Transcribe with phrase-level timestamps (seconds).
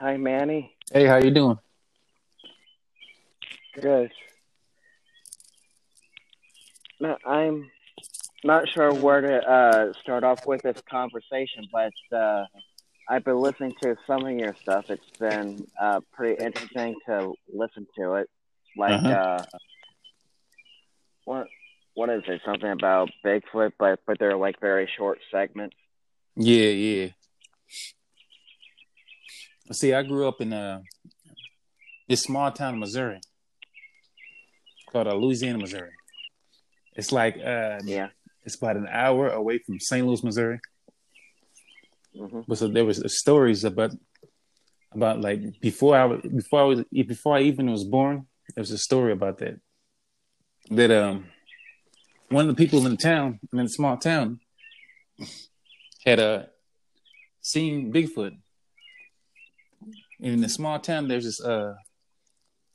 [0.00, 0.74] Hi, Manny.
[0.90, 1.58] Hey, how you doing?
[3.78, 4.10] Good.
[6.98, 7.70] No, I'm
[8.42, 12.46] not sure where to uh, start off with this conversation, but uh,
[13.10, 14.86] I've been listening to some of your stuff.
[14.88, 18.30] It's been uh, pretty interesting to listen to it.
[18.78, 19.08] Like, Uh-huh.
[19.10, 19.44] uh,
[21.26, 21.46] what
[21.92, 22.40] what is it?
[22.46, 25.76] Something about Bigfoot, but but they're like very short segments.
[26.36, 27.08] Yeah, yeah.
[29.72, 30.82] See, I grew up in a
[32.08, 33.20] this small town in Missouri
[34.90, 35.90] called uh, Louisiana, Missouri.
[36.96, 38.08] It's like uh Yeah.
[38.44, 40.04] it's about an hour away from St.
[40.06, 40.58] Louis, Missouri.
[42.16, 43.92] hmm But so there was stories about
[44.92, 48.26] about like before I was before I was before I even was born.
[48.54, 49.60] There was a story about that.
[50.70, 51.26] That um
[52.28, 54.40] one of the people in the town in the small town
[56.04, 56.42] had uh
[57.40, 58.36] seen Bigfoot.
[60.20, 61.74] In the small town, there's this uh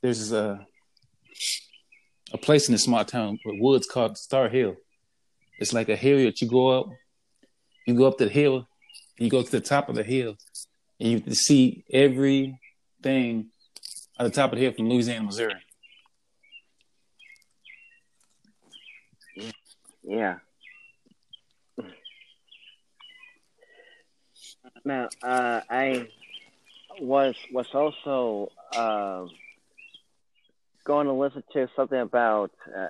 [0.02, 0.58] there's this uh
[2.34, 4.76] a place in the small town with woods called Star Hill.
[5.60, 6.88] It's like a hill that you go up,
[7.86, 8.68] you go up the hill,
[9.18, 10.36] you go to the top of the hill,
[11.00, 13.52] and you see everything
[14.20, 15.54] at the top of the hill from Louisiana, Missouri.
[20.04, 20.38] Yeah.
[24.84, 26.08] Now, uh, I
[27.02, 29.26] was was also uh,
[30.84, 32.88] going to listen to something about uh,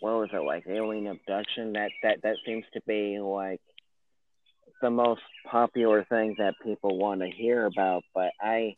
[0.00, 1.72] what was it like alien abduction.
[1.74, 3.60] That that that seems to be like
[4.82, 8.04] the most popular thing that people want to hear about.
[8.14, 8.76] But I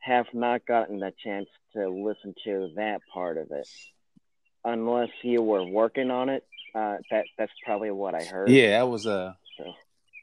[0.00, 3.68] have not gotten the chance to listen to that part of it,
[4.64, 6.44] unless you were working on it.
[6.74, 8.50] Uh, that that's probably what I heard.
[8.50, 9.74] Yeah, I was uh So-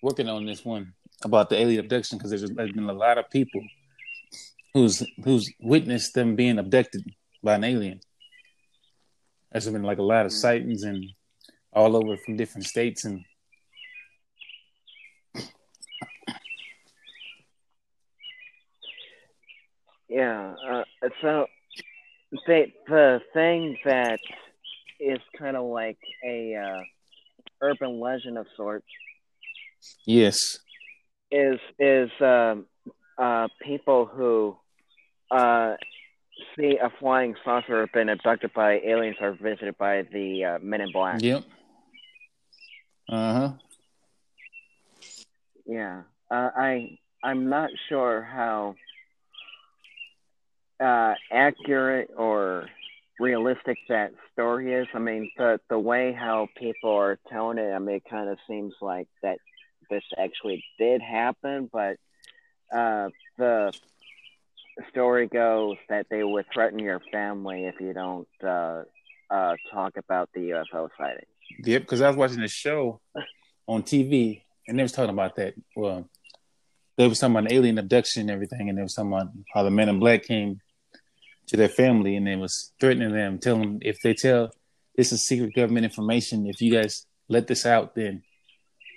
[0.03, 0.93] working on this one
[1.25, 3.61] about the alien abduction because there's, there's been a lot of people
[4.73, 7.03] who's who's witnessed them being abducted
[7.43, 7.99] by an alien.
[9.51, 11.05] There's been like a lot of sightings and
[11.71, 13.23] all over from different states and
[20.09, 20.53] Yeah.
[20.69, 20.83] Uh,
[21.21, 21.47] so
[22.45, 24.19] the the thing that
[24.99, 26.81] is kind of like a uh,
[27.61, 28.85] urban legend of sorts
[30.05, 30.59] yes,
[31.33, 32.65] is is um,
[33.17, 34.55] uh, people who
[35.31, 35.75] uh,
[36.55, 40.81] see a flying saucer have been abducted by aliens or visited by the uh, Men
[40.81, 41.23] in Black.
[41.23, 41.43] yep,
[43.09, 43.51] uh huh,
[45.65, 48.75] Yeah, uh, I I'm not sure how
[50.83, 52.69] uh, accurate or
[53.19, 54.87] realistic that story is.
[54.93, 58.37] I mean, the the way how people are telling it, I mean, it kind of
[58.47, 59.37] seems like that
[59.89, 61.97] this actually did happen, but
[62.73, 63.73] uh, the
[64.89, 68.83] story goes that they would threaten your family if you don't uh,
[69.29, 71.25] uh, talk about the UFO sighting.
[71.63, 71.83] yep.
[71.83, 72.99] Because I was watching a show
[73.67, 75.53] on TV and they was talking about that.
[75.75, 76.09] Well,
[76.97, 79.71] they was talking about alien abduction and everything, and they was talking about how the
[79.71, 80.59] Men in Black came
[81.47, 84.51] to their family and they was threatening them, telling them if they tell
[84.95, 88.21] this is secret government information, if you guys let this out, then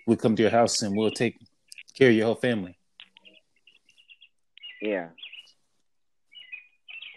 [0.07, 1.37] we'll come to your house and we'll take
[1.99, 2.79] care of your whole family.
[4.81, 5.09] Yeah.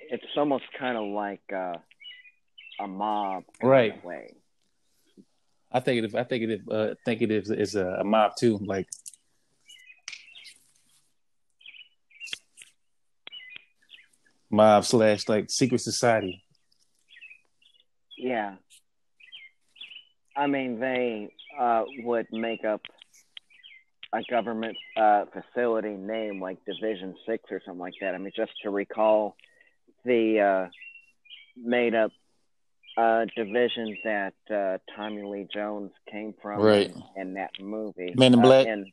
[0.10, 1.76] It's almost kind of like uh,
[2.80, 4.04] a mob Right.
[4.04, 4.34] way.
[5.72, 6.16] I think it.
[6.16, 6.62] I think it.
[6.70, 8.58] Uh, think it is is a, a mob too.
[8.58, 8.88] Like
[14.50, 16.44] mob slash like secret society.
[18.18, 18.56] Yeah.
[20.40, 22.82] I mean, they uh, would make up
[24.14, 28.16] a government uh, facility name like Division Six or something like that.
[28.16, 29.36] I mean, just to recall
[30.06, 30.70] the uh,
[31.62, 32.12] made up
[32.98, 36.92] uh, division that uh, Tommy Lee Jones came from Right.
[37.16, 38.14] in, in that movie.
[38.16, 38.68] Men in Uh, Black?
[38.68, 38.88] and,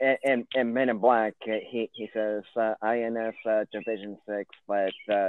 [0.00, 4.48] and, and, and Men in Black, uh, he, he says uh, INS uh, Division 6,
[4.68, 5.28] but uh,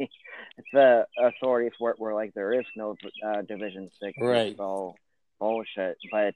[0.72, 4.18] the authorities were, were like, there is no uh, Division 6.
[4.20, 4.48] Right.
[4.52, 4.96] It's all
[5.38, 5.96] bullshit.
[6.10, 6.34] But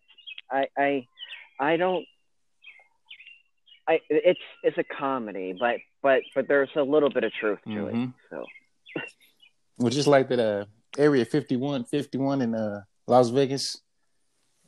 [0.50, 1.06] I, I,
[1.58, 2.04] I don't.
[3.86, 7.88] I, it's it's a comedy, but but but there's a little bit of truth to
[7.88, 7.94] it.
[7.94, 8.14] Mhm.
[8.30, 8.46] So
[9.78, 10.38] Well, just like that.
[10.40, 10.64] Uh,
[10.96, 13.82] Area 51, 51 in uh Las Vegas.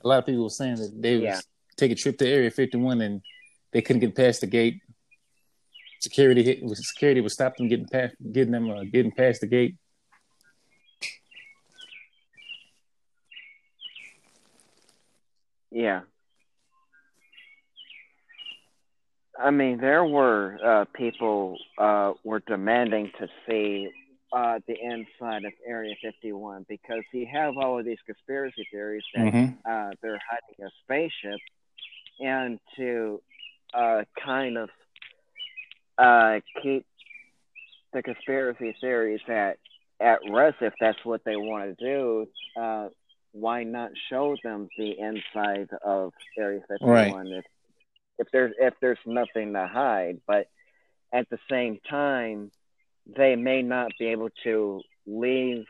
[0.04, 1.37] A lot of people were saying that they Yeah.
[1.37, 1.46] was
[1.76, 3.22] take a trip to Area 51 and
[3.72, 4.82] they couldn't get past the gate.
[6.00, 9.75] Security hit security would stop them getting past getting them uh, getting past the gate.
[15.70, 16.00] yeah.
[19.38, 23.90] I mean, there were uh, people uh, were demanding to see
[24.32, 29.26] uh, the inside of Area 51 because you have all of these conspiracy theories that
[29.32, 29.58] Mhm.
[29.64, 31.40] uh, they're hiding a spaceship,
[32.20, 33.22] and to
[33.75, 34.70] uh, kind of
[35.98, 36.87] uh, keep
[37.93, 39.58] the conspiracy theories at
[40.00, 42.28] at rest, if that's what they want to do,
[42.60, 42.88] uh,
[43.32, 47.44] why not show them the inside of Area 51 if
[48.19, 50.20] if there's if there's nothing to hide?
[50.26, 50.48] But
[51.12, 52.50] at the same time,
[53.16, 55.64] they may not be able to leave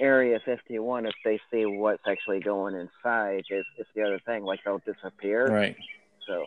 [0.00, 3.44] Area 51 if they see what's actually going inside.
[3.50, 4.44] Is is the other thing?
[4.44, 5.46] Like they'll disappear.
[5.46, 5.76] Right.
[6.26, 6.46] So.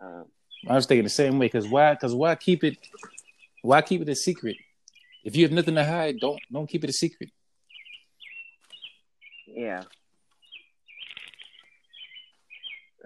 [0.00, 0.22] Uh,
[0.66, 1.94] I was thinking the same way because why?
[1.94, 2.78] Because why keep it?
[3.62, 4.56] Why keep it a secret?
[5.24, 7.30] If you have nothing to hide, don't don't keep it a secret.
[9.46, 9.82] yeah.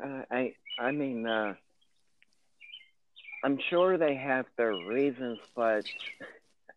[0.02, 1.54] Uh, I I mean, uh,
[3.44, 5.84] I'm sure they have their reasons, but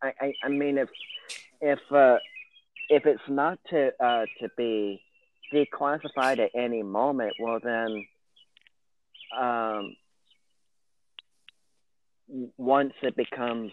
[0.01, 0.89] I, I, I mean, if
[1.61, 2.17] if uh,
[2.89, 5.01] if it's not to uh, to be
[5.53, 8.05] declassified at any moment, well then,
[9.37, 9.95] um,
[12.57, 13.71] once it becomes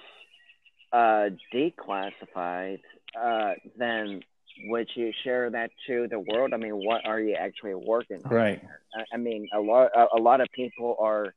[0.93, 2.81] uh, declassified,
[3.21, 4.21] uh, then
[4.65, 6.53] would you share that to the world?
[6.53, 8.31] I mean, what are you actually working on?
[8.31, 8.63] Right.
[8.95, 11.35] I, I mean, a lot a, a lot of people are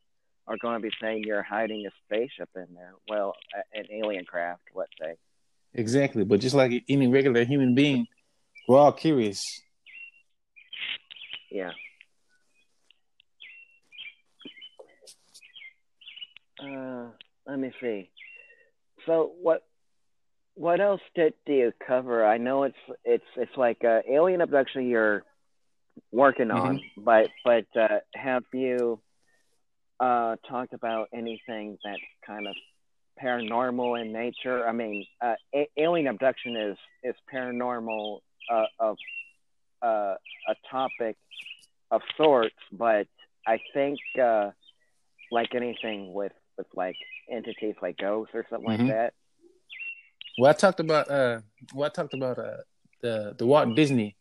[0.48, 2.94] are going to be saying you're hiding a spaceship in there.
[3.08, 5.16] Well, a- an alien craft, let's say.
[5.74, 6.24] Exactly.
[6.24, 8.06] But just like any regular human being,
[8.68, 9.42] we're all curious.
[11.52, 11.72] Yeah.
[16.62, 17.08] Uh,
[17.48, 18.10] let me see.
[19.06, 19.64] So what
[20.56, 22.26] what else did do you cover?
[22.26, 25.24] I know it's it's it's like uh, alien abduction you're
[26.12, 29.00] working on, but but uh, have you
[30.00, 32.56] uh, talked about anything that's kind of
[33.22, 34.68] paranormal in nature?
[34.68, 38.20] I mean, uh, a- alien abduction is is paranormal
[38.52, 38.98] uh, of
[39.82, 40.16] uh,
[40.48, 41.18] a topic
[41.92, 43.08] of sorts, but
[43.48, 44.52] I think uh,
[45.32, 46.96] like anything with with like
[47.30, 48.80] entities like ghosts or something Mhm.
[48.80, 49.14] like that.
[50.38, 51.42] Well, I talked about uh,
[51.74, 52.58] well, I talked about uh,
[53.02, 54.16] the the Walt Disney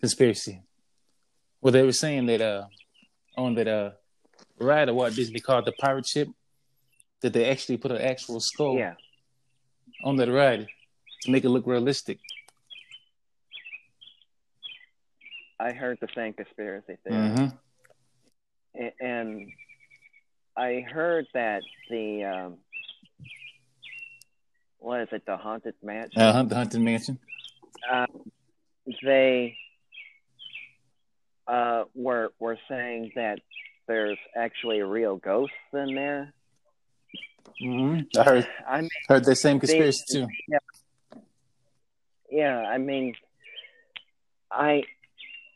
[0.00, 0.62] conspiracy,
[1.60, 2.66] where they were saying that uh,
[3.36, 3.90] on that uh,
[4.58, 6.28] ride of Walt Disney called the pirate ship,
[7.20, 8.94] that they actually put an actual skull Yeah,
[10.02, 10.68] on that ride
[11.22, 12.18] to make it look realistic.
[15.60, 17.56] I heard the same conspiracy theory, Mm-hmm.
[18.82, 19.52] A- and
[20.56, 22.58] I heard that the um,
[24.82, 26.20] what is it, the haunted mansion?
[26.20, 27.18] Uh-huh, the Haunted Mansion.
[27.90, 28.06] uh,
[29.02, 29.56] they
[31.46, 33.38] uh, were were saying that
[33.86, 36.32] there's actually real ghosts in there.
[37.62, 38.18] Mm-hmm.
[38.18, 40.26] I heard I mean, heard that same conspiracy too.
[42.30, 43.14] yeah, I mean,
[44.50, 44.82] I,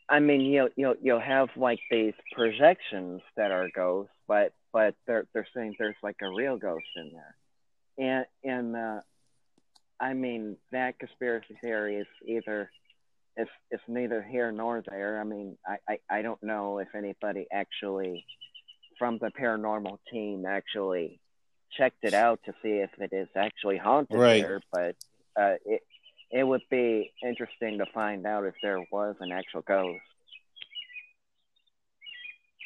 [0.09, 5.25] I mean, you'll you'll you'll have like these projections that are ghosts, but but they're
[5.33, 7.35] they're saying there's like a real ghost in there,
[7.97, 9.01] and and uh,
[9.99, 12.69] I mean that conspiracy theory is either
[13.35, 15.19] it's it's neither here nor there.
[15.19, 18.23] I mean, I I, I don't know if anybody actually
[18.99, 21.19] from the paranormal team actually
[21.75, 24.43] checked it out to see if it is actually haunted Right.
[24.43, 24.95] there, but
[25.35, 25.81] uh, it
[26.29, 30.01] it would be interesting to find out if there was an actual ghost.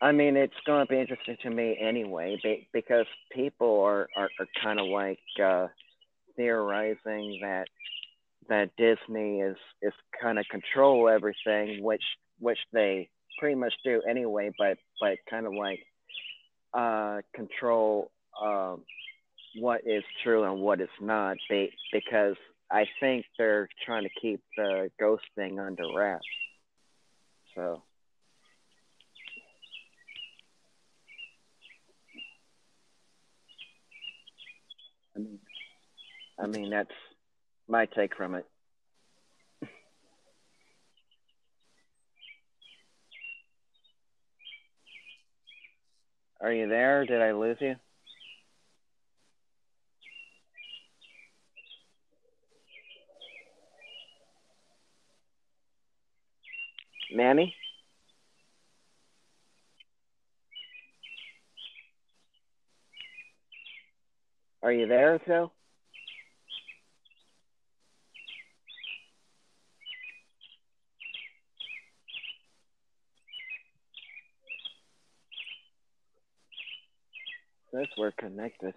[0.00, 4.28] I mean, it's going to be interesting to me anyway, be, because people are, are,
[4.38, 5.66] are kind of like uh,
[6.36, 7.66] theorizing that
[8.48, 12.02] that Disney is is kind of control everything, which
[12.38, 13.08] which they
[13.40, 15.80] pretty much do anyway, but but kind of like
[16.74, 18.84] uh, control um,
[19.56, 22.36] what is true and what is not, be, because
[22.70, 26.24] I think they're trying to keep the ghost thing under wraps.
[27.56, 27.82] So.
[35.18, 35.38] I mean,
[36.38, 36.90] I mean that's
[37.68, 38.46] my take from it.
[46.40, 47.04] Are you there?
[47.04, 47.74] Did I lose you?
[57.12, 57.54] Manny?
[64.88, 65.52] there, so
[77.72, 78.74] that's we're connected.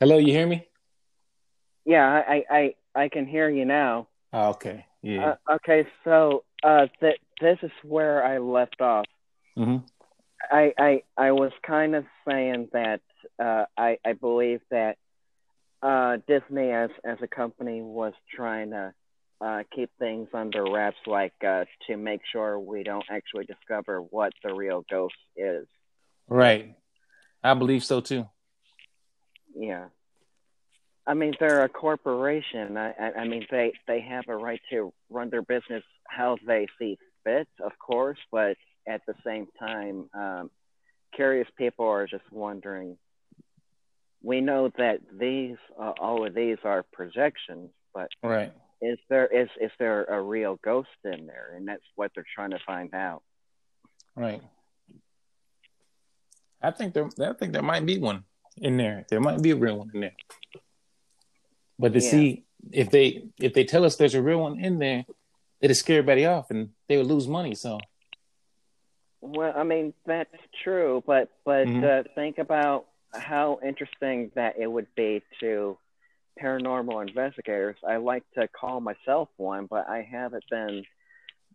[0.00, 0.66] Hello, you hear me?
[1.84, 4.08] Yeah, I, I, I can hear you now.
[4.32, 4.86] Oh, okay.
[5.02, 5.34] Yeah.
[5.48, 9.06] Uh, okay, so uh, th- this is where I left off.
[9.56, 9.78] hmm
[10.52, 13.00] I I I was kind of saying that
[13.42, 14.96] uh, I I believe that
[15.82, 18.94] uh, Disney as as a company was trying to
[19.40, 24.32] uh, keep things under wraps, like uh, to make sure we don't actually discover what
[24.44, 25.66] the real ghost is.
[26.28, 26.76] Right.
[27.42, 28.28] I believe so too.
[29.56, 29.86] Yeah.
[31.08, 32.76] I mean, they're a corporation.
[32.76, 36.98] I, I, mean, they they have a right to run their business how they see
[37.24, 40.50] fit, of course, but at the same time, um,
[41.14, 42.98] curious people are just wondering.
[44.22, 48.52] We know that these, uh, all of these are projections, but Right.
[48.82, 51.54] is there is is there a real ghost in there?
[51.56, 53.22] And that's what they're trying to find out.
[54.14, 54.42] Right.
[56.60, 57.08] I think there.
[57.20, 58.24] I think there might be one
[58.58, 59.06] in there.
[59.08, 60.16] There might be a real one in there.
[61.78, 62.10] But to Yeah.
[62.10, 65.06] see if they if they tell us there's a real one in there,
[65.60, 67.54] it'd scare everybody off, and they would lose money.
[67.54, 67.78] So
[69.20, 71.84] Well, I mean that's true, but but Mhm.
[71.84, 75.78] uh, think about how interesting that it would be to
[76.40, 77.76] paranormal investigators.
[77.86, 80.84] I like to call myself one, but I haven't been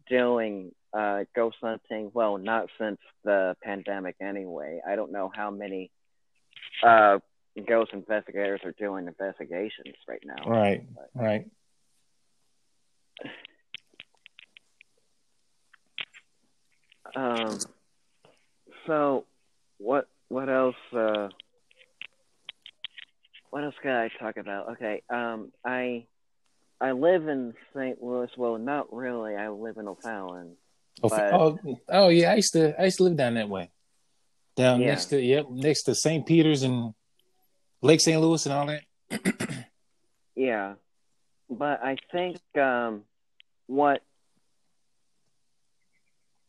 [0.09, 2.11] doing uh, ghost hunting.
[2.13, 4.81] Well, not since the pandemic, anyway.
[4.85, 5.89] I don't know how many
[6.83, 7.19] uh,
[7.61, 10.49] ghost investigators are doing investigations right now.
[10.49, 10.83] right,
[11.13, 11.45] right.
[17.15, 17.59] Um,
[18.87, 19.25] so
[19.77, 21.29] what what else uh
[23.49, 24.71] what else can I talk about?
[24.73, 26.05] Okay, um I
[26.81, 28.01] I live in St.
[28.03, 28.29] Louis.
[28.35, 29.35] Well, not really.
[29.35, 30.55] I live in O'Fallon.
[31.01, 32.31] Oh, But- oh, oh, yeah.
[32.31, 33.69] I used to I used to live down that way,
[34.55, 34.87] down Yeah.
[34.87, 36.25] next to yep, next to St.
[36.25, 36.93] Peters and
[37.83, 38.19] Lake St.
[38.19, 38.83] Louis and all that.
[40.35, 40.73] Yeah.
[41.47, 43.03] But I think um
[43.67, 44.01] what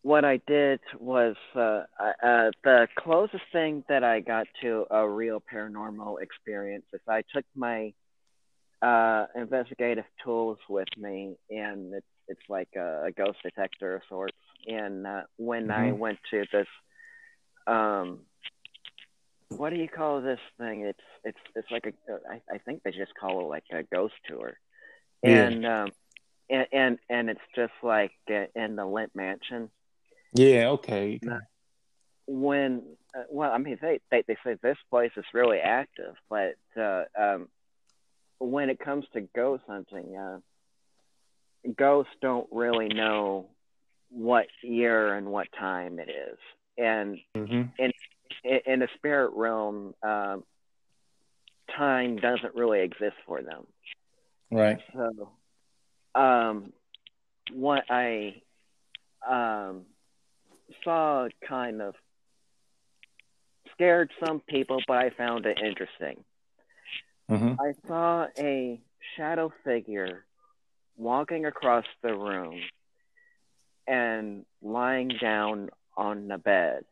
[0.00, 5.42] what I did was uh, uh, the closest thing that I got to a real
[5.52, 7.92] paranormal experience is I took my
[8.82, 14.36] uh, investigative tools with me, and it's it's like a, a ghost detector of sorts.
[14.66, 15.98] And uh, when I Mhm.
[15.98, 16.68] went to this,
[17.66, 18.20] um,
[19.56, 20.82] what do you call this thing?
[20.82, 24.14] It's it's it's like a I, I think they just call it like a ghost
[24.28, 24.58] tour,
[25.22, 25.48] Yeah.
[25.48, 25.92] and um,
[26.50, 29.70] and and and it's just like uh, in the Lemp Mansion
[30.34, 30.70] Yeah.
[30.70, 31.20] Okay.
[32.26, 32.82] When
[33.16, 37.04] uh, well i mean they, they they say this place is really active but uh
[37.18, 37.48] um
[38.38, 40.38] when it comes to ghost hunting uh
[41.76, 43.46] ghosts don't really know
[44.10, 46.38] what year and what time it is
[46.78, 47.92] and hmm in,
[48.42, 50.42] in the spirit realm um
[51.76, 53.66] time doesn't really exist for them
[54.50, 54.78] Right.
[54.94, 55.30] so,
[56.14, 56.72] um,
[57.52, 58.42] what I
[59.28, 59.82] um,
[60.84, 61.94] saw kind of
[63.72, 66.22] scared some people, but I found it interesting.
[67.28, 68.80] hmm I saw a
[69.16, 70.24] shadow figure
[70.96, 72.60] walking across the room
[73.86, 76.84] and lying down on the bed.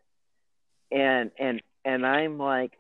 [0.93, 2.73] And and and I'm like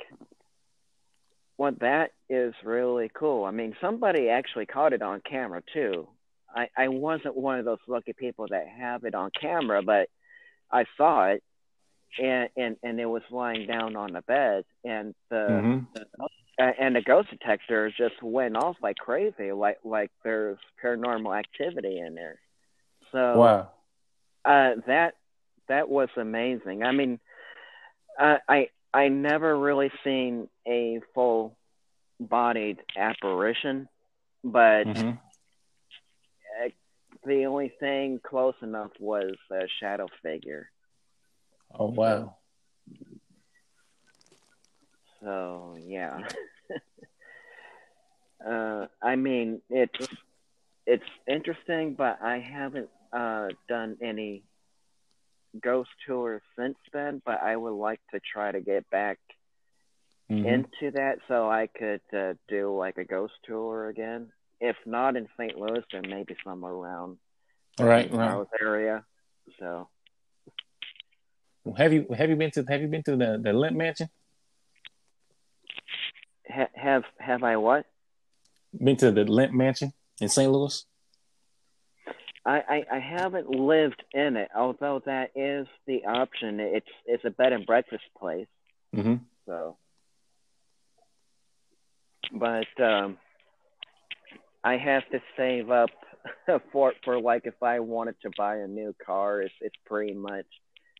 [1.58, 3.44] well that is really cool.
[3.44, 6.08] I mean somebody actually caught it on camera too.
[6.54, 10.08] I, I wasn't one of those lucky people that have it on camera, but
[10.70, 11.42] I saw it
[12.18, 15.78] and, and, and it was lying down on the bed and the hmm
[16.60, 21.98] uh, and the ghost detector just went off like crazy, like like there's paranormal activity
[21.98, 22.38] in there.
[23.12, 23.70] So Wow.
[24.44, 25.14] uh, that
[25.68, 26.82] that was amazing.
[26.82, 27.18] I mean,
[28.20, 31.56] uh, I I never really seen a full
[32.20, 33.88] bodied apparition,
[34.44, 35.10] but hmm
[36.64, 36.68] uh,
[37.24, 40.70] the only thing close enough was a shadow figure.
[41.78, 42.36] Oh wow.
[45.22, 46.18] So yeah.
[48.46, 50.08] uh, I mean, it's
[50.86, 54.42] it's interesting, but I haven't uh, done any
[55.60, 57.20] ghost tours since then.
[57.24, 59.18] But I would like to try to get back
[60.30, 60.46] Mhm.
[60.46, 64.32] into that so I could uh, do like a ghost tour again.
[64.60, 65.58] If not in St.
[65.58, 67.18] Louis, then maybe somewhere around
[67.78, 68.10] Right.
[68.10, 68.46] the Right.
[68.60, 69.04] Area.
[69.58, 69.88] So
[71.76, 74.08] Have you have you been to have you been to the the Lemp Mansion?
[76.48, 77.86] ha- have have I what?
[78.82, 80.50] Been to the Lemp Mansion in St.
[80.50, 80.86] Louis?
[82.44, 86.58] I, I, I haven't lived in it, although that is the option.
[86.60, 88.48] It's it's a bed and breakfast place.
[88.94, 89.14] Mm-hmm.
[89.46, 89.76] So,
[92.32, 93.18] but um,
[94.64, 95.90] I have to save up
[96.72, 100.46] for for like if I wanted to buy a new car, it's it's pretty much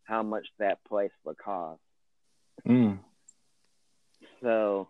[0.05, 1.81] how much that place would cost.
[2.67, 2.99] Mm.
[4.43, 4.89] So,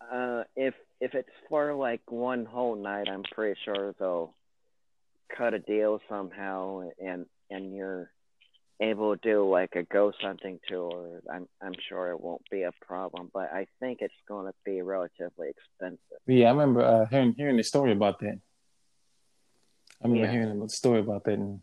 [0.00, 4.34] uh, if if it's for like one whole night, I'm pretty sure they'll
[5.36, 8.10] cut a deal somehow, and and you're
[8.80, 11.20] able to do like a ghost hunting tour.
[11.32, 14.82] I'm I'm sure it won't be a problem, but I think it's going to be
[14.82, 15.98] relatively expensive.
[16.26, 18.38] Yeah, I remember uh, hearing hearing the story about that.
[20.02, 20.32] I remember Yeah.
[20.32, 21.60] hearing the story about that, and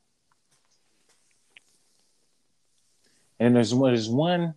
[3.40, 4.56] and there's one there's one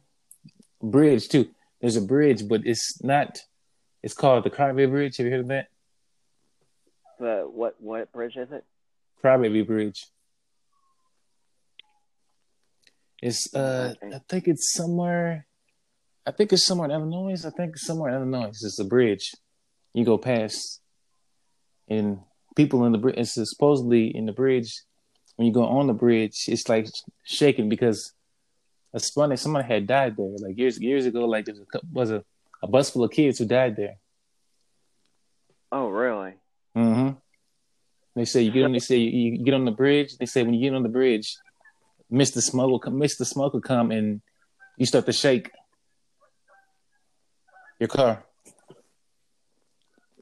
[0.83, 1.49] bridge too.
[1.81, 3.41] There's a bridge, but it's not.
[4.03, 5.17] It's called the Crybaby Bridge.
[5.17, 5.69] Have you heard of that?
[7.19, 8.65] The what what bridge is it?
[9.25, 10.05] Crybaby Bridge.
[13.23, 14.17] It's uh, Okay.
[14.17, 15.47] I think it's somewhere.
[16.27, 17.45] I think it's somewhere in Illinois.
[17.47, 18.49] I think it's somewhere in Illinois.
[18.49, 19.33] It's a bridge.
[19.95, 20.81] You go past,
[21.89, 22.21] and
[22.55, 23.17] people in the bridge.
[23.17, 24.71] It's supposedly in the bridge.
[25.37, 26.87] When you go on the bridge, it's like
[27.25, 28.13] shaking because
[28.93, 29.37] it's funny.
[29.37, 31.25] someone had died there, like years years ago.
[31.25, 32.25] Like there was a, was a,
[32.63, 33.97] a bus full of kids who died there.
[35.73, 36.35] Oh, really?
[36.77, 37.11] Mm-hmm.
[38.15, 38.73] They say you get on.
[38.73, 40.17] They say you, you get on the bridge.
[40.19, 41.37] They say when you get on the bridge,
[42.11, 42.99] Mister Smoke come.
[42.99, 44.21] Mister Smoke come and
[44.77, 45.51] you start to shake
[47.81, 48.25] your car.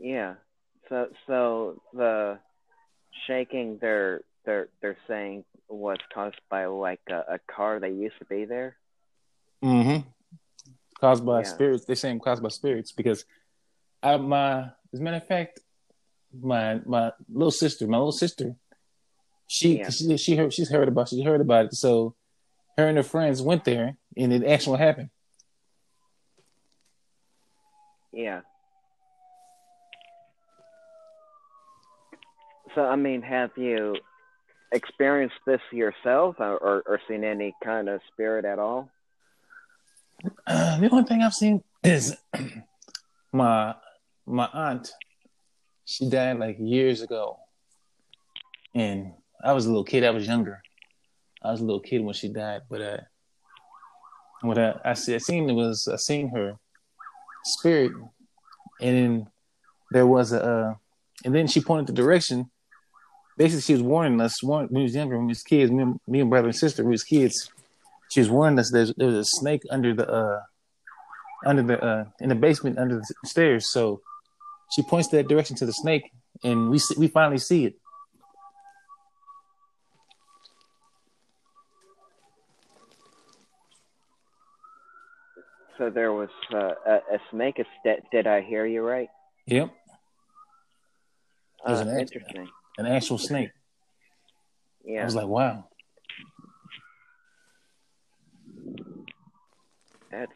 [0.00, 0.34] Yeah.
[0.88, 2.38] So so the
[3.26, 8.24] shaking they're they're they're saying was caused by like a, a car that used to
[8.24, 8.76] be there.
[9.62, 10.08] Mm-hmm.
[11.00, 11.44] Caused by Yeah.
[11.44, 11.84] spirits.
[11.84, 13.24] They're saying caused by spirits because
[14.02, 15.60] I, my as a matter of fact,
[16.40, 18.56] my my little sister, my little sister,
[19.46, 19.90] she Yeah.
[19.90, 21.74] she she heard she's heard about she heard about it.
[21.74, 22.14] So
[22.76, 25.10] her and her friends went there and it actually happened.
[28.12, 28.40] Yeah.
[32.74, 33.96] So I mean, have you
[34.72, 38.88] experienced this yourself, or, or, or seen any kind of spirit at all?
[40.46, 42.16] Uh, the only thing I've seen is
[43.32, 43.74] my
[44.26, 44.90] my aunt.
[45.92, 47.38] She died like years ago,
[48.74, 49.12] and
[49.44, 50.04] I was a little kid.
[50.04, 50.62] I was younger.
[51.42, 52.96] I was a little kid when she died, but uh,
[54.40, 56.56] what I, I see, I seen it was I seen her
[57.44, 57.92] spirit,
[58.80, 59.26] and then
[59.90, 60.74] there was a, uh,
[61.26, 62.50] and then she pointed the direction.
[63.36, 64.42] Basically, she was warning us.
[64.42, 66.56] Warn, when we was younger, when we was kids, me, and- me and brother and
[66.56, 67.50] sister, we was kids.
[68.10, 68.70] She was warning us.
[68.70, 70.40] There's there was a snake under the uh,
[71.44, 73.70] under the uh, in the basement under the stairs.
[73.70, 74.00] So
[74.72, 76.10] she points that direction to the snake,
[76.42, 77.74] and we see, we finally see it.
[85.78, 87.56] So there was uh, a, a snake.
[87.58, 89.08] Is that, did I hear you right?
[89.46, 89.70] Yep,
[91.66, 92.48] Uh, an act- interesting.
[92.78, 93.50] an actual snake.
[94.84, 95.02] Yeah.
[95.02, 95.64] I was like, wow.
[100.10, 100.32] That's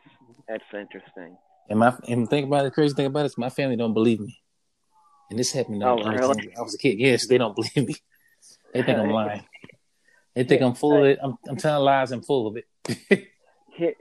[0.49, 1.37] that's interesting.
[1.69, 2.65] And my and think about it.
[2.65, 4.39] The crazy thing about it is my family don't believe me,
[5.31, 5.83] and this happened.
[5.83, 6.57] Oh, when I was, really?
[6.57, 6.99] I was a kid.
[6.99, 7.97] Yes, they don't believe me.
[8.73, 9.43] They think I'm lying.
[10.35, 11.19] They think I'm full of it.
[11.23, 12.13] I'm, I'm telling lies.
[12.13, 12.67] I'm full of it.
[13.75, 13.95] Here,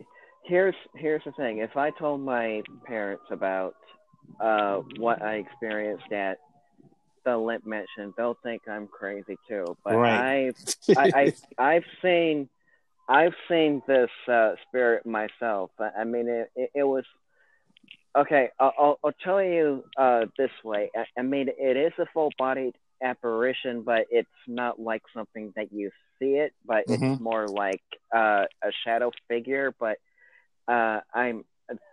[0.43, 1.60] here's here's the thing.
[1.60, 3.75] If I told my parents about
[4.39, 6.39] uh, what I experienced at
[7.23, 9.78] the Lemp Mansion, they'll think I'm crazy too.
[9.84, 10.49] But Right.
[10.49, 12.49] I've I, I I've seen
[13.08, 15.71] I've seen this uh, spirit myself.
[15.80, 17.06] I, I mean, it, it, it was
[18.15, 18.49] okay.
[18.60, 20.89] I'll, I'll, tell you uh, this way.
[20.95, 25.91] I, I mean, it is a full-bodied apparition, but it's not like something that you
[26.19, 27.19] see it, but it's Mhm.
[27.19, 27.84] more like
[28.15, 29.73] uh, a shadow figure.
[29.80, 29.97] But
[30.67, 31.43] uh, I'm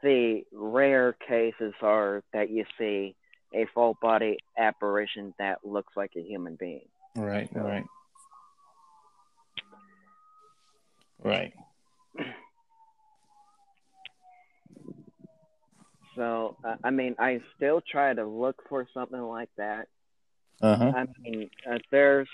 [0.03, 3.15] the rare cases are that you see
[3.55, 6.89] a full-body apparition that looks like a human being.
[7.17, 7.85] right, right,
[11.23, 11.53] right.
[16.17, 19.89] So uh, I mean, I still try to look for something like that.
[20.61, 20.93] Uh huh.
[20.95, 22.29] I mean, uh, there's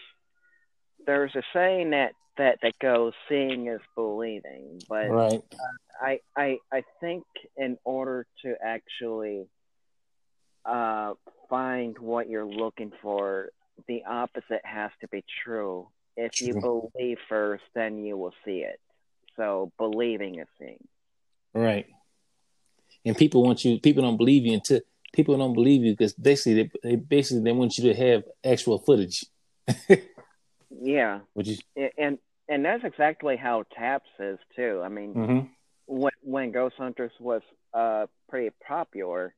[1.06, 5.42] there's a saying that that that goes, "Seeing is believing," but Right.
[6.00, 7.24] I I I think
[7.56, 9.46] in order to actually
[10.64, 11.14] uh,
[11.48, 13.50] find what you're looking for,
[13.86, 15.88] the opposite has to be true.
[16.16, 18.80] If you believe first, then you will see it.
[19.36, 20.84] So believing is seeing.
[21.54, 21.86] Right.
[23.08, 23.80] And people want you.
[23.80, 24.80] People don't believe you until
[25.12, 28.78] people don't believe you because basically they, they basically they want you to have actual
[28.78, 29.24] footage.
[30.80, 31.56] Yeah, Would you?
[31.76, 32.18] A- and
[32.48, 34.82] and that's exactly how TAPS is too.
[34.84, 35.40] I mean, hmm
[35.86, 37.42] when when Ghost Hunters was
[37.72, 39.34] uh pretty popular,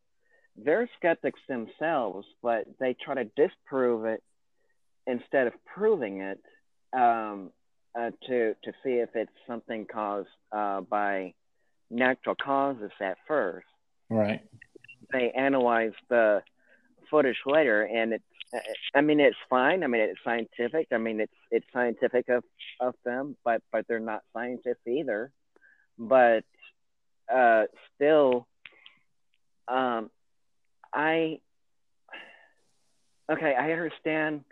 [0.57, 4.23] they're skeptics themselves, but they try to disprove it
[5.07, 6.41] instead of proving it
[6.93, 7.53] um,
[7.99, 11.33] uh, to to see if it's something caused uh, by
[11.91, 13.67] natural causes at first.
[14.09, 14.41] Right.
[15.13, 16.43] They analyze the
[17.11, 18.25] footage later, and it's
[18.95, 19.85] I mean it's fine.
[19.85, 20.89] I mean it's scientific.
[20.93, 22.45] I mean it's it's scientific of
[22.81, 25.33] of them, but but they're not scientists either.
[25.99, 26.45] But
[27.33, 28.47] uh, still,
[29.69, 30.11] um,
[30.93, 31.39] I
[33.31, 33.55] okay.
[33.55, 34.45] I understand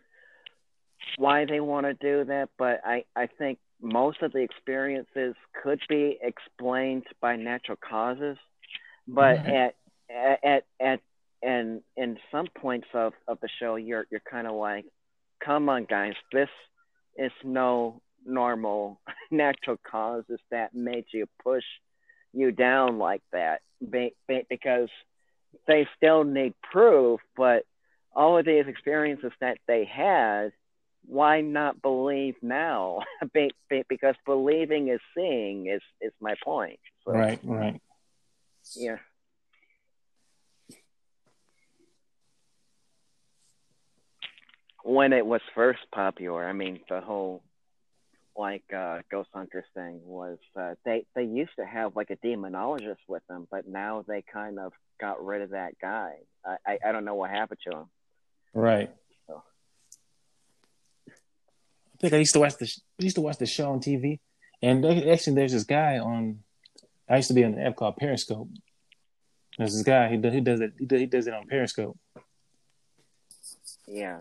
[1.17, 5.81] why they want to do that, but I I think most of the experiences could
[5.89, 8.37] be explained by natural causes,
[9.07, 9.47] but Right.
[9.47, 9.75] at
[10.11, 11.01] at at at
[11.43, 14.87] and in some points of of the show, you're you're kind of like,
[15.45, 16.49] come on, guys, this
[17.17, 21.65] is no normal natural causes that made you push
[22.33, 23.61] you down like that
[23.91, 24.89] be, be, because
[25.67, 27.65] they still need proof, but
[28.15, 30.53] all of these experiences that they had,
[31.09, 33.01] why not believe now?
[33.35, 36.79] be, be, because believing is seeing is is my point.
[37.05, 37.41] So, Right.
[37.43, 37.81] Right.
[38.77, 38.97] Yeah.
[44.85, 47.43] When it was first popular, I mean, the whole
[48.37, 52.99] like uh, Ghost Hunters thing was uh, they they used to have like a demonologist
[53.09, 56.13] with them, but now they kind of got rid of that guy.
[56.45, 57.87] I I, I don't know what happened to him.
[58.55, 58.91] Right.
[61.99, 62.67] I think I used to watch the
[63.01, 64.21] I used to watch the show on TV,
[64.63, 66.41] and actually, there's this guy on.
[67.11, 68.49] I used to be on an app called Periscope.
[69.57, 70.09] There's this guy.
[70.09, 70.33] He does.
[70.33, 70.73] He does it.
[70.79, 71.99] He does, he does it on Periscope.
[73.89, 74.19] Yeah.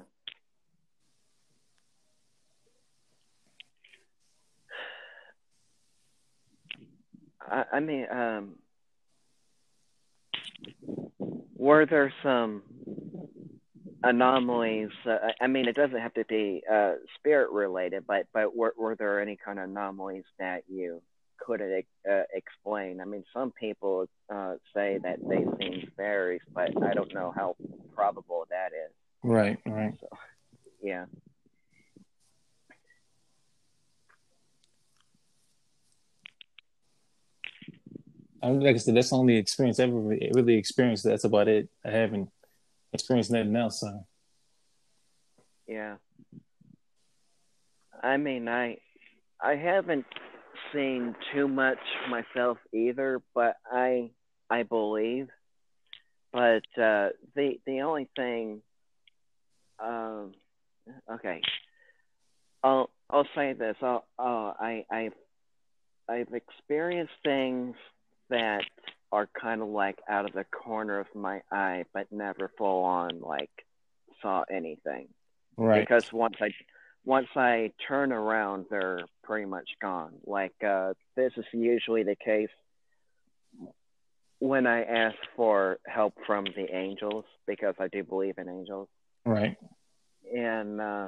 [7.48, 8.56] I, I mean, um,
[11.56, 12.63] were there some
[14.10, 14.89] anomalies?
[15.06, 18.74] Uh, I- I mean, it doesn't have to be uh, spirit related, but but were
[18.78, 21.02] were there any kind of anomalies that you
[21.39, 23.00] couldn't uh, explain?
[23.02, 27.56] I mean, some people uh, say that they've seen fairies, but I don't know how
[27.96, 28.91] probable that is.
[29.24, 29.58] Right.
[29.65, 29.93] Right.
[30.82, 31.06] Yeah.
[38.41, 41.04] I mean, like I said, that's the only experience I've ever really, really experienced.
[41.04, 41.70] That's about it.
[41.84, 42.30] I haven't
[42.98, 43.80] experienced nothing else.
[43.82, 44.06] So.
[45.68, 45.96] Yeah.
[48.02, 48.78] I mean, I
[49.42, 50.06] I haven't
[50.74, 51.80] seen too much
[52.10, 54.12] myself either, but I
[54.50, 55.28] I believe.
[56.32, 58.62] But uh, the the only thing,
[59.80, 60.34] um,
[61.12, 61.42] okay,
[62.64, 63.76] I'll I'll say this.
[63.82, 65.10] I'll, uh, I I
[66.10, 67.76] I've experienced things
[68.30, 68.64] that
[69.12, 73.20] are kind of like out of the corner of my eye, but never full on
[73.22, 73.52] like
[74.22, 75.08] saw anything
[75.58, 75.80] Right.
[75.82, 76.50] because once I
[77.06, 80.13] once I turn around, they're pretty much gone.
[80.26, 82.50] Like uh, this is usually the case
[84.39, 88.88] when I ask for help from the angels because I do believe in angels.
[89.26, 89.58] Right.
[90.36, 91.08] And uh,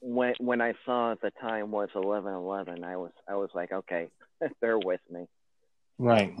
[0.00, 4.08] when when I saw the time was eleven eleven, I was I was like, okay,
[4.60, 5.26] they're with me.
[5.98, 6.36] Right.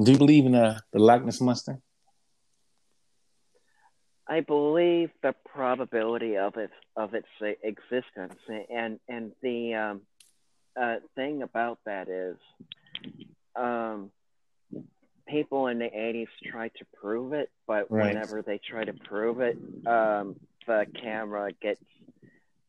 [0.00, 1.80] Do you believe in the the Loch Ness monster?
[4.28, 7.26] I believe the probability of its of its
[7.62, 8.38] existence,
[8.70, 10.00] and and the um,
[10.80, 12.36] uh, thing about that is,
[13.56, 14.10] um,
[15.26, 18.08] people in the '80s tried to prove it, but Right.
[18.08, 20.36] whenever they try to prove it, um,
[20.66, 21.82] the camera gets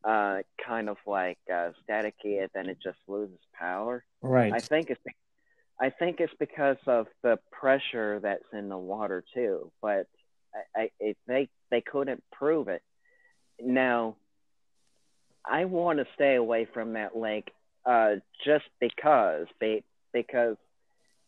[0.03, 4.03] uh, kind of like uh, staticky, and then it just loses power.
[4.21, 4.53] Right.
[4.53, 5.01] I think it's
[5.79, 10.07] I think it's because of the pressure that's in the water too, but
[10.75, 12.81] I, I it, they they couldn't prove it.
[13.61, 14.15] Now,
[15.45, 17.51] I want to stay away from that lake
[17.85, 19.83] uh, just because be,
[20.13, 20.57] because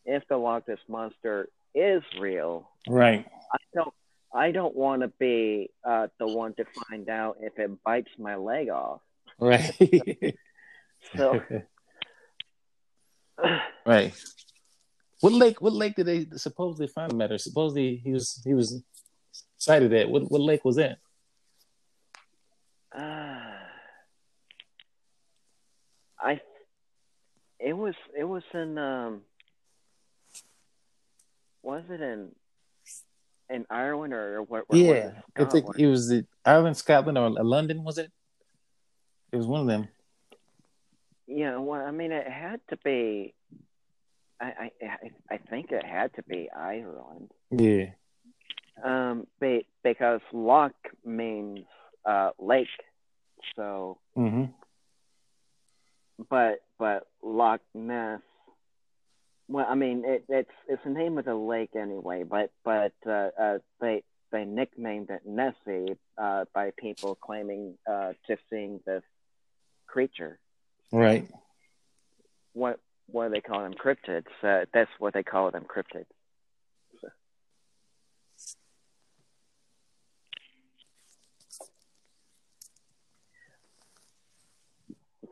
[0.05, 3.25] if the Loch Ness monster is real, right.
[3.53, 3.93] I don't
[4.33, 8.35] I don't want to be uh, the one to find out if it bites my
[8.35, 9.01] leg off.
[9.39, 10.35] Right.
[11.15, 11.41] So
[13.85, 14.13] right.
[15.21, 15.61] What lake?
[15.61, 17.31] What lake did they supposedly find him at?
[17.31, 18.81] Or supposedly he was he was
[19.57, 20.09] sighted at?
[20.09, 20.97] What what lake was that?
[22.95, 22.99] Uh,
[26.19, 26.39] I
[27.59, 29.21] it was it was in um
[31.63, 32.29] was it in
[33.51, 37.83] in Ireland or where yeah, I think it was the Ireland, Scotland, or London.
[37.83, 38.11] Was it?
[39.31, 39.87] It was one of them.
[41.27, 43.33] Yeah, well, I mean, it had to be.
[44.39, 44.97] I I
[45.29, 47.31] I think it had to be Ireland.
[47.51, 47.91] Yeah.
[48.83, 50.73] Um, be, because loch
[51.05, 51.65] means
[52.05, 52.67] uh, lake,
[53.55, 53.99] so.
[54.17, 54.45] Mm-hmm.
[56.29, 58.21] But but Loch Ness.
[59.51, 62.23] Well, I mean, it, it's it's the name of the lake anyway.
[62.23, 68.37] But but uh, uh, they they nicknamed it Nessie uh, by people claiming uh, to
[68.49, 69.03] seeing this
[69.87, 70.39] creature.
[70.93, 71.27] Right.
[72.53, 73.73] What what do they call them?
[73.73, 74.31] Cryptids.
[74.41, 76.05] Uh, that's what they call them, cryptids.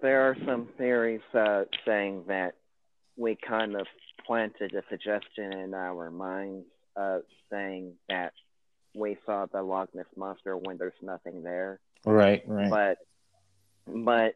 [0.02, 2.56] There are some theories uh, saying that
[3.18, 3.86] we kind of
[4.30, 7.18] planted a suggestion in our minds, uh,
[7.52, 8.32] saying that
[8.94, 11.80] we saw the Loch Ness monster when there's nothing there.
[12.06, 12.44] Right.
[12.46, 12.70] Right.
[12.70, 12.98] But
[13.88, 14.36] but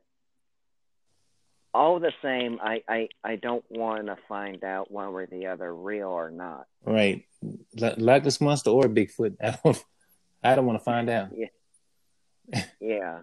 [1.76, 5.46] all the same, I, I, I don't want to find out one way or the
[5.48, 6.66] other, real or not.
[6.84, 7.26] Right.
[7.80, 9.36] L- Loch Ness monster or Bigfoot.
[9.44, 9.84] I don't.
[10.44, 11.30] I don't want to find out.
[11.36, 12.64] Yeah.
[12.82, 13.20] yeah.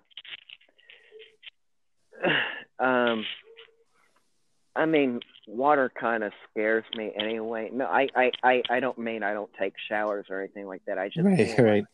[2.79, 3.27] Um.
[4.75, 7.71] I mean, water kind of scares me anyway.
[7.73, 10.99] No, I, I, I, I don't mean I don't take showers or anything like that.
[10.99, 11.39] I just Right.
[11.39, 11.85] mean,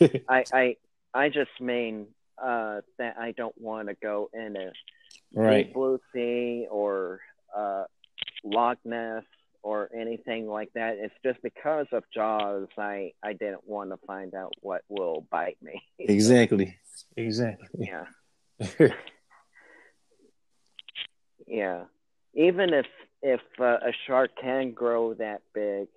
[0.00, 0.22] Right.
[0.28, 0.76] I, I,
[1.12, 2.06] I just mean
[2.42, 4.72] uh, that I don't want to go in a
[5.34, 5.66] right.
[5.66, 7.20] deep blue sea or
[7.56, 7.84] uh,
[8.42, 9.22] Loch Ness
[9.62, 10.96] or anything like that.
[10.98, 15.58] It's just because of Jaws, I, I didn't want to find out what will bite
[15.62, 15.82] me.
[15.98, 16.76] Exactly.
[17.16, 17.90] Exactly.
[17.90, 18.06] yeah,
[21.46, 21.84] yeah.
[22.34, 22.86] Even if
[23.22, 25.88] if uh, a shark can grow that big,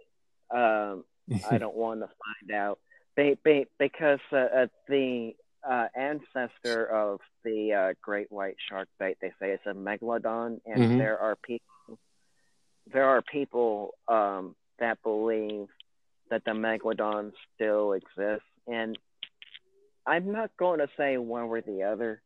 [0.53, 1.03] um,
[1.43, 2.79] I don't want to find out.
[3.15, 5.33] Be, be, because uh, uh, the
[5.69, 10.91] uh, ancestor of the uh, great white shark bait, they say it's a megalodon, and
[10.91, 10.97] Mhm.
[10.97, 11.99] there are people,
[12.93, 15.67] there are people um, that believe
[16.29, 18.97] that the megalodon still exists, and
[20.05, 22.21] I'm not going to say one or the other,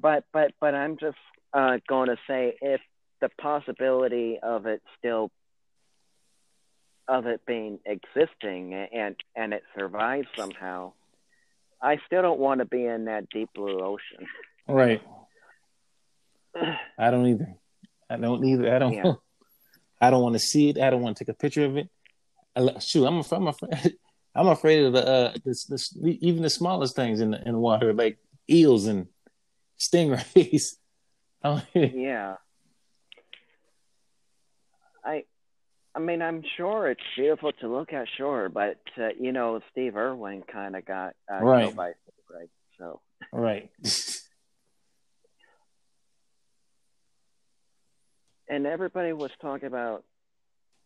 [0.00, 1.16] but but but I'm just
[1.52, 2.80] uh, going to say if
[3.20, 5.30] the possibility of it still
[7.08, 10.92] of it being existing and and it survives somehow
[11.82, 14.26] i still don't want to be in that deep blue ocean
[14.68, 15.02] right.
[16.98, 17.54] I don't either.
[18.08, 18.74] I don't either.
[18.74, 18.92] I don't.
[18.92, 19.12] Yeah.
[20.00, 20.78] I don't want to see it.
[20.78, 21.88] I don't want to take a picture of it.
[22.56, 23.38] I, shoot i'm afraid.
[23.38, 23.94] I'm afraid.
[24.34, 27.58] I'm afraid of the, uh, this, this, even the smallest things in the, in the
[27.58, 29.08] water, like eels and
[29.78, 30.76] stingrays.
[31.74, 32.36] Yeah
[35.04, 35.24] i
[35.94, 39.96] i mean i'm sure it's beautiful to look at sure but uh, you know steve
[39.96, 41.74] irwin kind of got uh, Right.
[41.74, 41.92] by
[42.30, 43.00] snake, so
[43.32, 43.70] right.
[48.48, 50.04] and everybody was talking about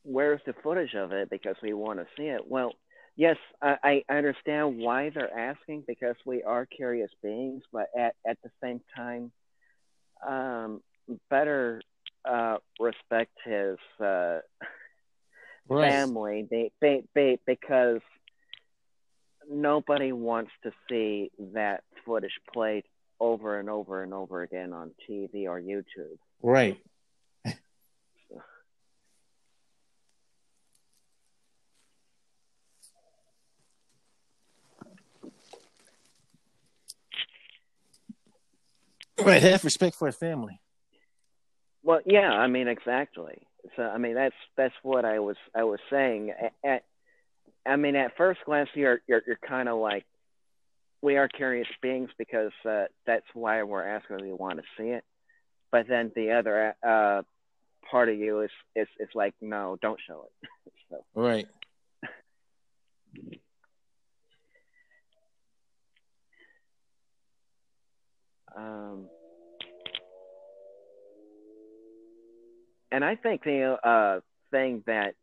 [0.02, 2.42] where's the footage of it because we want to see it.
[2.46, 2.72] Well,
[3.16, 8.36] yes, I, I understand why they're asking because we are curious beings, but at, at
[8.44, 9.32] the same time,
[10.28, 10.82] um,
[11.30, 11.80] better
[12.24, 14.38] uh, respect his uh,
[15.66, 15.90] Right.
[15.90, 18.00] family be, be, be, because
[19.50, 22.84] nobody wants to see that footage played
[23.18, 26.18] over and over and over again on TV or YouTube.
[26.42, 26.78] Right.
[39.24, 39.42] Right.
[39.42, 40.60] Have respect for his family.
[41.84, 43.46] Well, yeah, I mean exactly.
[43.76, 46.30] So I mean that's that's what I was I was saying.
[46.32, 46.84] At, at
[47.66, 50.04] I mean at first glance you're you're you're kind of like
[51.02, 55.04] we are curious beings because uh, that's why we're asking we want to see it.
[55.70, 57.22] But then the other uh,
[57.90, 60.48] part of you is is is like no, don't show it.
[60.90, 61.46] so Right.
[68.56, 69.08] um
[72.94, 74.20] and I think the uh,
[74.52, 75.14] thing that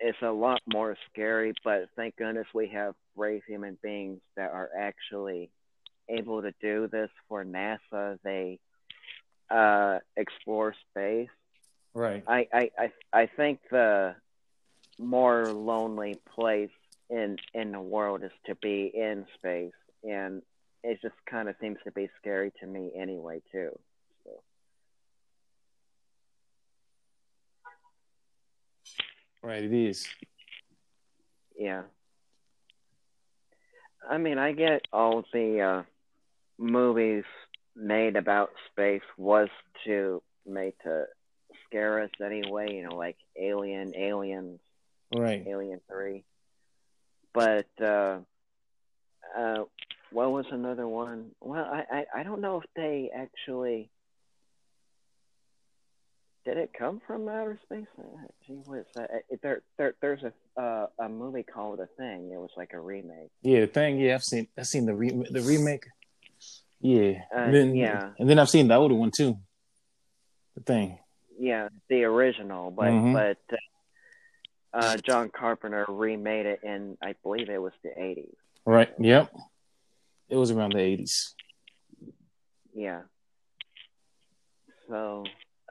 [0.00, 4.70] is a lot more scary, but thank goodness we have brave human beings that are
[4.78, 5.50] actually
[6.08, 8.20] able to do this for NASA.
[8.22, 8.60] They
[9.50, 11.28] uh, explore space.
[11.92, 12.22] Right.
[12.28, 14.14] I, I, I, I think the
[14.96, 16.70] more lonely place
[17.10, 19.72] in in the world is to be in space,
[20.04, 20.42] and
[20.84, 23.76] it just kind of seems to be scary to me anyway too.
[24.22, 24.30] So.
[29.42, 29.62] Right.
[29.62, 30.06] It is.
[31.56, 31.82] Yeah.
[34.08, 35.82] I mean, I get all the uh,
[36.58, 37.24] movies
[37.76, 39.48] made about space was
[39.84, 41.04] to made to
[41.66, 42.74] scare us anyway.
[42.74, 44.60] You know, like Alien, Aliens,
[45.14, 45.44] Right.
[45.46, 46.24] Alien Three.
[47.34, 48.18] But uh,
[49.36, 49.64] uh,
[50.10, 51.30] what was another one?
[51.40, 53.90] Well, I, I I don't know if they actually
[56.48, 57.84] did it come from outer space.
[57.98, 58.04] Uh,
[58.46, 62.30] Gee whiz, uh, it- there there there's a uh, a movie called The Thing.
[62.32, 63.30] It was like a remake.
[63.42, 63.98] Yeah, the thing.
[64.00, 64.48] Yeah, I've seen.
[64.56, 65.84] I've seen the re- the remake.
[66.80, 67.20] Yeah.
[67.34, 68.12] Uh, and then, yeah.
[68.18, 69.36] And then I've seen the older one too.
[70.56, 70.98] The thing.
[71.38, 73.12] Yeah, the original, but Mhm.
[73.12, 73.38] but
[74.72, 78.34] uh, uh, John Carpenter remade it in I believe it was the 80s.
[78.64, 78.88] Right.
[78.98, 79.32] Yep.
[80.30, 81.34] It was around the eighties.
[82.74, 83.02] Yeah.
[84.88, 85.24] So,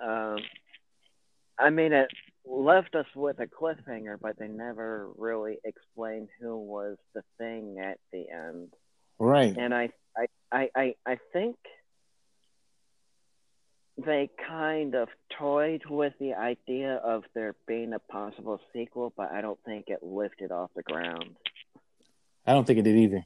[0.04, 0.38] um,
[1.60, 2.10] I mean, it
[2.46, 8.00] left us with a cliffhanger, but they never really explained who was the thing at
[8.12, 8.74] the end.
[9.20, 9.56] Right.
[9.58, 11.58] And I, I, I, I, I think
[13.98, 19.42] they kind of toyed with the idea of there being a possible sequel, but I
[19.42, 21.36] don't think it lifted off the ground.
[22.46, 23.26] I don't think it did either.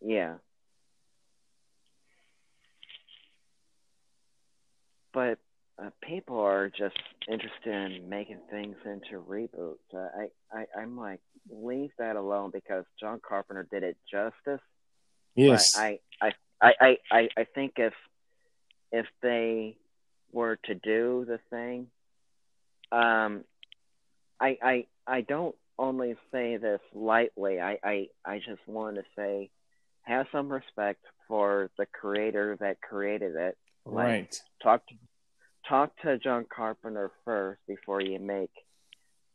[0.00, 0.34] Yeah.
[5.12, 5.38] But
[5.78, 6.96] uh, people are just
[7.28, 9.76] interested in making things into reboots.
[9.94, 10.08] Uh,
[10.52, 14.64] I, I, I'm like, leave that alone because John Carpenter did it justice.
[15.34, 15.74] Yes.
[15.74, 17.92] But I, I, I, I, I, I think if
[18.92, 19.76] if they
[20.32, 21.88] were to do the thing,
[22.92, 23.44] um,
[24.40, 27.60] I, I, I don't only say this lightly.
[27.60, 29.50] I, I, I just want to say,
[30.02, 33.58] have some respect for the creator that created it.
[33.84, 34.42] Like, right.
[34.62, 34.94] Talk to,
[35.68, 38.50] talk to John Carpenter first before you make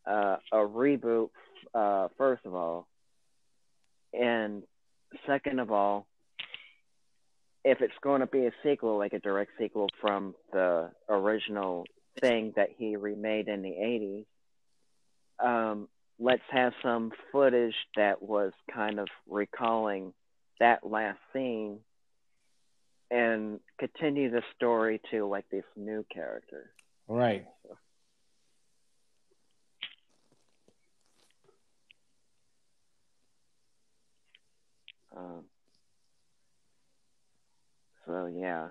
[0.05, 1.29] uh, a reboot.
[1.73, 2.87] Uh, first of all,
[4.13, 4.63] and
[5.27, 6.07] second of all,
[7.63, 11.85] if it's going to be a sequel, like a direct sequel from the original
[12.19, 14.25] thing that he remade in the 80s,
[15.43, 15.87] um,
[16.19, 20.13] let's have some footage that was kind of recalling
[20.59, 21.79] that last scene
[23.11, 26.71] and continue the story to like this new character.
[27.07, 27.45] Right.
[35.15, 35.43] Um,
[38.07, 38.69] so yeah,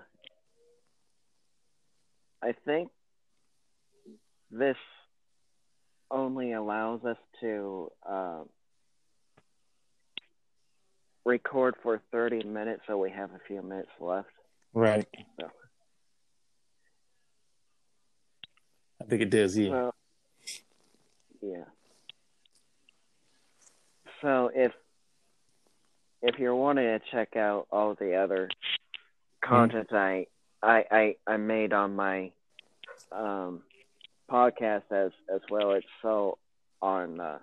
[2.41, 2.89] I think
[4.49, 4.75] this
[6.09, 8.49] only allows us to um,
[11.25, 14.29] record for 30 minutes, so we have a few minutes left.
[14.73, 15.05] Right.
[15.39, 15.47] So,
[19.01, 19.57] I think it does.
[19.57, 19.69] Yeah.
[19.69, 19.93] so
[21.41, 21.63] yeah.
[24.21, 24.71] So if
[26.21, 28.49] if you're wanting to check out all the other
[29.43, 30.27] content I,
[30.61, 32.31] I I I made on my
[33.11, 33.63] um
[34.29, 36.37] podcast as as well, it's so
[36.81, 37.39] on uh,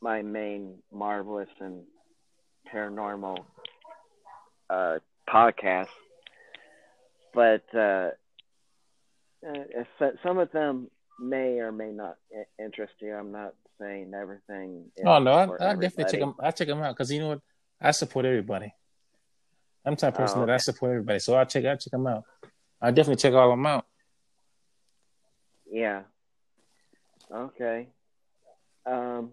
[0.00, 1.82] my main marvelous and
[2.72, 3.44] paranormal
[4.70, 5.88] uh podcast.
[7.34, 8.10] But uh,
[9.46, 12.16] uh, some of them may or may not
[12.58, 13.14] interest you.
[13.14, 14.86] I'm not saying everything.
[15.04, 16.34] Oh no, I, definitely check them.
[16.40, 17.40] I check them out because you know what?
[17.80, 18.72] I support everybody.
[19.84, 21.64] I'm the type of person Oh, that I support everybody, so I check.
[21.64, 22.24] I check them out.
[22.80, 23.86] I definitely check all of them out.
[25.70, 26.02] Yeah.
[27.32, 27.88] Okay.
[28.86, 29.30] Um,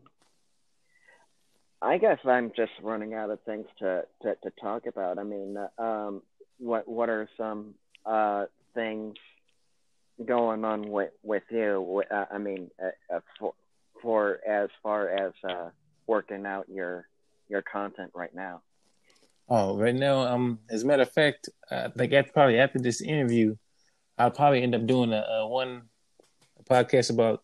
[1.82, 5.20] I guess I'm just running out of things to, to, to talk about.
[5.20, 6.22] I mean, um,
[6.58, 9.16] what what are some uh, things
[10.24, 12.04] going on with with you?
[12.10, 13.54] Uh, I mean, uh, uh, for
[14.02, 15.70] for as far as uh,
[16.08, 17.08] working out your
[17.50, 18.62] your content right now.
[19.48, 23.02] Oh, right now, um, as a matter of fact, I think after, probably after this
[23.02, 23.56] interview,
[24.18, 25.84] I'll probably end up doing a, a one
[26.68, 27.44] podcast about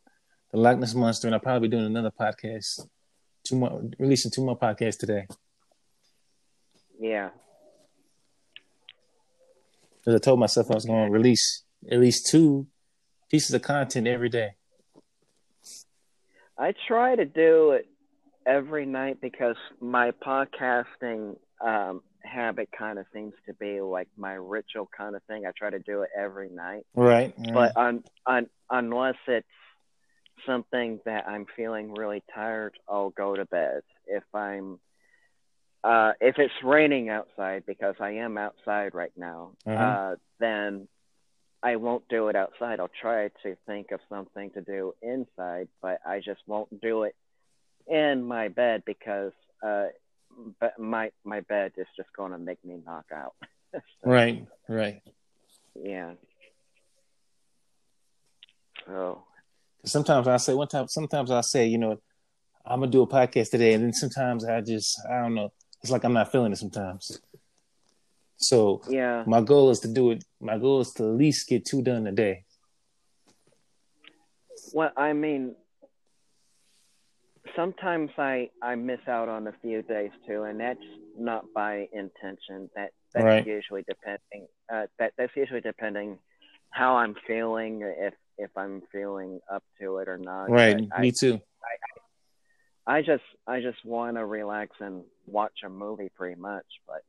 [0.51, 2.87] the Loch Ness monster, and I'll probably be doing another podcast,
[3.51, 5.27] two more, releasing two more podcasts today.
[6.99, 7.29] Yeah.
[9.97, 12.67] Because I told myself I was going to release at least two
[13.29, 14.51] pieces of content every day.
[16.57, 17.87] I try to do it
[18.45, 24.89] every night because my podcasting um, habit kind of seems to be like my ritual
[24.95, 25.45] kind of thing.
[25.45, 27.33] I try to do it every night, Right.
[27.53, 29.47] but un, un, unless it's
[30.45, 33.81] something that I'm feeling really tired, I'll go to bed.
[34.07, 34.79] If I'm
[35.83, 39.77] uh, if it's raining outside because I am outside right now, Mhm.
[40.13, 40.87] uh, then
[41.63, 42.79] I won't do it outside.
[42.79, 47.15] I'll try to think of something to do inside, but I just won't do it
[47.87, 49.33] in my bed because
[49.63, 49.87] uh,
[50.59, 53.35] but my my bed is just going to make me knock out.
[54.03, 55.01] right, right.
[55.75, 56.13] Yeah.
[58.87, 59.23] So
[59.85, 60.87] sometimes I say one time.
[60.87, 61.97] Sometimes I say, you know,
[62.65, 65.51] I'm gonna do a podcast today, and then sometimes I just I don't know.
[65.81, 67.19] It's like I'm not feeling it sometimes.
[68.37, 70.23] So yeah, my goal is to do it.
[70.39, 72.45] My goal is to at least get two done a day.
[74.73, 75.55] Well, I mean,
[77.55, 80.79] sometimes I I miss out on a few days too, and that's
[81.17, 82.69] not by intention.
[82.75, 83.45] That that's right.
[83.45, 84.47] usually depending.
[84.71, 86.17] Uh, that that's usually depending
[86.71, 90.49] how I'm feeling, if if I'm feeling up to it or not.
[90.49, 90.87] Right.
[90.91, 91.39] I, Me too.
[92.87, 96.65] I, I just I just want to relax and watch a movie, pretty much.
[96.87, 97.03] But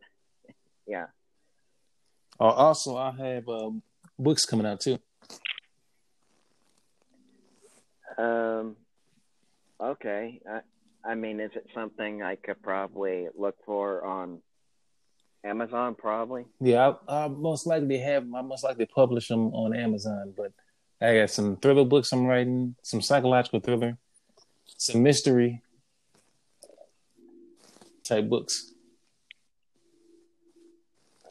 [0.87, 1.07] yeah.
[2.39, 3.71] Uh, also, I have uh,
[4.19, 4.99] books coming out too.
[8.19, 8.77] Um.
[9.81, 10.41] Okay.
[10.49, 10.61] I,
[11.05, 14.41] I mean, is it something I could probably look for on
[15.45, 15.95] Amazon?
[15.95, 16.45] Probably.
[16.61, 18.25] Yeah, I, I most likely have.
[18.35, 20.53] I most likely publish them on Amazon, but
[21.03, 23.99] I got some thriller books I'm writing, some psychological thriller,
[24.67, 25.63] some mystery
[28.05, 28.73] type books.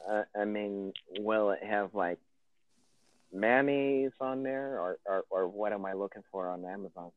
[0.10, 2.20] Uh, I mean, will it have like
[3.34, 7.12] Mannies on there, or, or or what am I looking for on Amazon?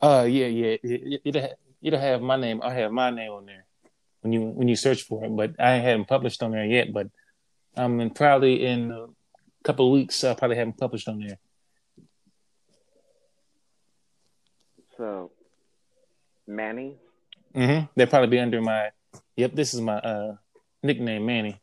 [0.00, 2.60] Uh, yeah, yeah, it, it, it, it'll have my name.
[2.62, 3.64] I have my name on there
[4.20, 6.92] when you when you search for it, but I haven't published on there yet.
[6.92, 7.08] But
[7.76, 8.92] I'm in, probably in
[9.64, 10.24] couple of weeks.
[10.24, 11.38] I probably haven't published on there.
[14.96, 15.30] So,
[16.46, 16.96] Manny.
[17.54, 17.86] Mm-hmm.
[17.94, 18.90] They'll probably be under my.
[19.36, 20.36] Yep, this is my uh,
[20.82, 21.60] nickname, Manny.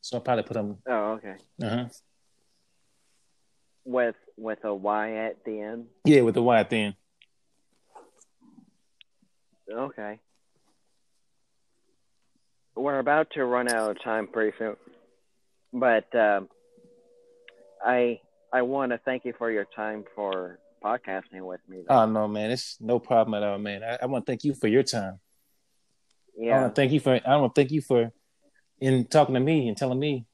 [0.00, 0.78] So I'll probably put them.
[0.88, 1.34] Oh, okay.
[1.62, 1.84] Uh huh.
[3.84, 5.86] With with a Y at the end.
[6.04, 6.94] Yeah, with a Y at the end.
[9.70, 10.18] Okay.
[12.74, 14.76] We're about to run out of time pretty soon,
[15.72, 16.14] but.
[16.14, 16.48] Um,
[17.84, 18.20] I
[18.52, 21.84] I want to thank you for your time for podcasting with me.
[21.88, 21.94] Though.
[21.94, 23.82] Oh no, man, it's no problem at all, man.
[23.82, 25.20] I, I want to thank you for your time.
[26.36, 28.12] Yeah, I want to thank you for I want to thank you for
[28.80, 30.26] in talking to me and telling me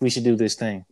[0.00, 0.84] we should do this thing.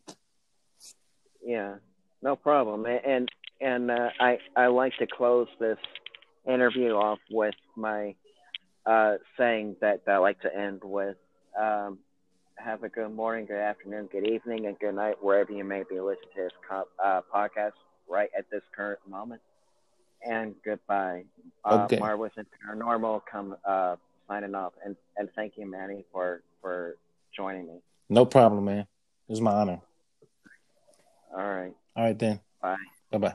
[1.45, 1.77] Yeah,
[2.23, 2.87] no problem.
[2.87, 3.29] And
[3.61, 5.79] and uh, I I like to close this
[6.47, 8.15] interview off with my
[8.87, 11.17] uh, saying that, that I like to end with.
[11.59, 11.99] Um,
[12.59, 16.01] have a good morning, good afternoon, good evening, and good night, wherever you may be
[16.01, 16.53] listening to this
[17.03, 17.73] uh, podcast
[18.09, 19.41] right at this current moment.
[20.27, 21.25] And goodbye.
[21.65, 21.99] Uh, okay.
[21.99, 23.97] Marvelous and Paranormal come uh,
[24.27, 24.73] signing off.
[24.85, 26.97] And, and thank you, Manny, for, for
[27.35, 27.81] joining me.
[28.09, 28.81] No problem, man.
[28.81, 28.87] It
[29.29, 29.81] was my honor.
[31.37, 31.75] All right.
[31.95, 32.41] All right, then.
[32.61, 32.77] Bye.
[33.13, 33.35] Bye bye.